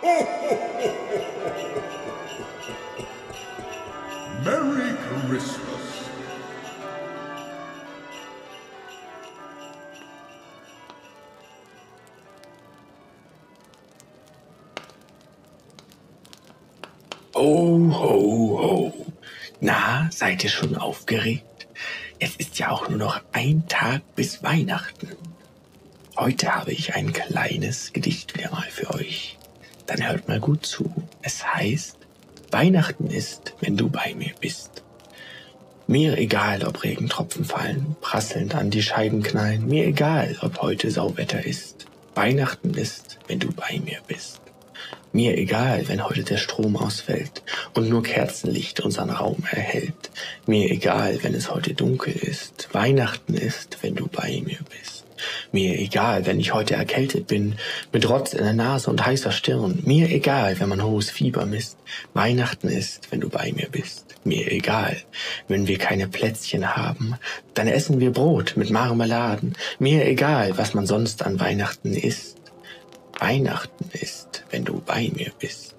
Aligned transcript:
Merry 4.42 4.96
Christmas. 5.28 6.08
Ho, 17.34 17.90
ho, 17.92 18.58
ho. 18.58 18.92
Na, 19.60 20.08
seid 20.10 20.42
ihr 20.44 20.50
schon 20.50 20.76
aufgeregt? 20.76 21.44
Es 22.18 22.36
ist 22.36 22.58
ja 22.58 22.70
auch 22.70 22.88
nur 22.88 22.98
noch 22.98 23.20
ein 23.32 23.66
Tag 23.68 24.00
bis 24.14 24.42
Weihnachten. 24.42 25.08
Heute 26.16 26.54
habe 26.54 26.72
ich 26.72 26.94
ein 26.94 27.12
kleines 27.12 27.92
Gedicht 27.92 28.34
wieder 28.34 28.50
mal 28.50 28.68
für 28.70 28.90
euch. 28.94 28.99
Dann 29.90 30.08
hört 30.08 30.28
mal 30.28 30.38
gut 30.38 30.64
zu. 30.64 30.88
Es 31.20 31.44
heißt, 31.44 31.96
Weihnachten 32.52 33.08
ist, 33.08 33.54
wenn 33.58 33.76
du 33.76 33.88
bei 33.88 34.14
mir 34.16 34.30
bist. 34.40 34.84
Mir 35.88 36.16
egal, 36.16 36.62
ob 36.64 36.84
Regentropfen 36.84 37.44
fallen, 37.44 37.96
prasselnd 38.00 38.54
an 38.54 38.70
die 38.70 38.84
Scheiben 38.84 39.24
knallen. 39.24 39.66
Mir 39.66 39.84
egal, 39.86 40.36
ob 40.42 40.62
heute 40.62 40.92
Sauwetter 40.92 41.44
ist. 41.44 41.86
Weihnachten 42.14 42.72
ist, 42.74 43.18
wenn 43.26 43.40
du 43.40 43.50
bei 43.50 43.80
mir 43.84 43.98
bist. 44.06 44.40
Mir 45.12 45.36
egal, 45.36 45.88
wenn 45.88 46.04
heute 46.04 46.22
der 46.22 46.36
Strom 46.36 46.76
ausfällt 46.76 47.42
und 47.74 47.88
nur 47.88 48.04
Kerzenlicht 48.04 48.78
unseren 48.78 49.10
Raum 49.10 49.42
erhellt. 49.50 50.12
Mir 50.46 50.70
egal, 50.70 51.18
wenn 51.24 51.34
es 51.34 51.50
heute 51.50 51.74
dunkel 51.74 52.14
ist. 52.14 52.68
Weihnachten 52.72 53.34
ist, 53.34 53.78
wenn 53.82 53.96
du 53.96 54.06
bei 54.06 54.40
mir 54.46 54.60
bist. 54.70 55.04
Mir 55.52 55.78
egal, 55.78 56.26
wenn 56.26 56.38
ich 56.38 56.54
heute 56.54 56.74
erkältet 56.74 57.26
bin, 57.26 57.56
mit 57.92 58.08
Rotz 58.08 58.34
in 58.34 58.44
der 58.44 58.52
Nase 58.52 58.88
und 58.88 59.04
heißer 59.04 59.32
Stirn. 59.32 59.80
Mir 59.84 60.08
egal, 60.08 60.60
wenn 60.60 60.68
man 60.68 60.82
hohes 60.82 61.10
Fieber 61.10 61.44
misst. 61.44 61.76
Weihnachten 62.14 62.68
ist, 62.68 63.10
wenn 63.10 63.20
du 63.20 63.28
bei 63.28 63.52
mir 63.52 63.68
bist. 63.68 64.14
Mir 64.22 64.52
egal, 64.52 64.96
wenn 65.48 65.66
wir 65.66 65.78
keine 65.78 66.06
Plätzchen 66.06 66.76
haben, 66.76 67.16
dann 67.54 67.66
essen 67.66 67.98
wir 67.98 68.12
Brot 68.12 68.52
mit 68.56 68.70
Marmeladen. 68.70 69.54
Mir 69.78 70.06
egal, 70.06 70.56
was 70.56 70.74
man 70.74 70.86
sonst 70.86 71.24
an 71.24 71.40
Weihnachten 71.40 71.94
isst. 71.94 72.36
Weihnachten 73.18 73.90
ist, 73.92 74.44
wenn 74.50 74.64
du 74.64 74.80
bei 74.80 75.10
mir 75.14 75.32
bist. 75.38 75.74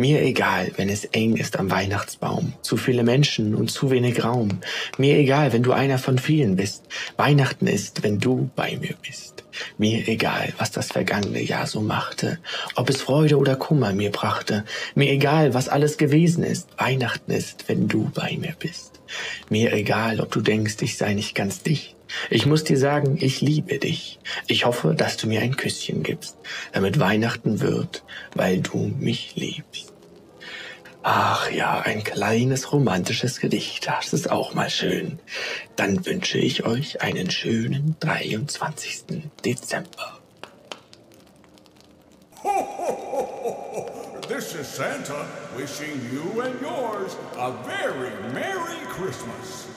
Mir 0.00 0.22
egal, 0.22 0.72
wenn 0.76 0.88
es 0.88 1.04
eng 1.04 1.36
ist 1.36 1.58
am 1.58 1.70
Weihnachtsbaum, 1.70 2.54
zu 2.62 2.78
viele 2.78 3.04
Menschen 3.04 3.54
und 3.54 3.70
zu 3.70 3.90
wenig 3.90 4.24
Raum. 4.24 4.60
Mir 4.96 5.18
egal, 5.18 5.52
wenn 5.52 5.62
du 5.62 5.72
einer 5.72 5.98
von 5.98 6.16
vielen 6.16 6.56
bist. 6.56 6.84
Weihnachten 7.18 7.66
ist, 7.66 8.02
wenn 8.02 8.18
du 8.18 8.48
bei 8.56 8.78
mir 8.80 8.94
bist. 9.02 9.44
Mir 9.76 10.08
egal, 10.08 10.54
was 10.56 10.70
das 10.70 10.86
vergangene 10.86 11.42
Jahr 11.42 11.66
so 11.66 11.82
machte, 11.82 12.38
ob 12.76 12.88
es 12.88 13.02
Freude 13.02 13.36
oder 13.36 13.56
Kummer 13.56 13.92
mir 13.92 14.10
brachte. 14.10 14.64
Mir 14.94 15.10
egal, 15.10 15.52
was 15.52 15.68
alles 15.68 15.98
gewesen 15.98 16.44
ist. 16.44 16.70
Weihnachten 16.78 17.32
ist, 17.32 17.68
wenn 17.68 17.86
du 17.86 18.10
bei 18.14 18.38
mir 18.40 18.54
bist. 18.58 18.99
Mir 19.50 19.72
egal, 19.72 20.20
ob 20.20 20.30
du 20.30 20.40
denkst, 20.40 20.76
ich 20.80 20.96
sei 20.96 21.12
nicht 21.12 21.34
ganz 21.34 21.62
dicht. 21.62 21.96
Ich 22.30 22.46
muss 22.46 22.62
dir 22.62 22.78
sagen, 22.78 23.18
ich 23.20 23.40
liebe 23.40 23.78
dich. 23.78 24.20
Ich 24.46 24.64
hoffe, 24.64 24.94
dass 24.94 25.16
du 25.16 25.26
mir 25.26 25.42
ein 25.42 25.56
Küsschen 25.56 26.04
gibst, 26.04 26.36
damit 26.72 27.00
Weihnachten 27.00 27.60
wird, 27.60 28.04
weil 28.34 28.60
du 28.60 28.94
mich 28.98 29.34
liebst. 29.34 29.92
Ach 31.02 31.50
ja, 31.50 31.80
ein 31.80 32.04
kleines 32.04 32.72
romantisches 32.72 33.40
Gedicht, 33.40 33.88
das 33.88 34.12
ist 34.12 34.30
auch 34.30 34.54
mal 34.54 34.70
schön. 34.70 35.18
Dann 35.74 36.06
wünsche 36.06 36.38
ich 36.38 36.64
euch 36.64 37.02
einen 37.02 37.28
schönen 37.30 37.96
23. 37.98 39.04
Dezember. 39.44 40.19
This 44.40 44.54
is 44.54 44.68
Santa 44.68 45.28
wishing 45.54 46.00
you 46.10 46.40
and 46.40 46.58
yours 46.62 47.14
a 47.36 47.52
very 47.62 48.32
Merry 48.32 48.86
Christmas. 48.86 49.69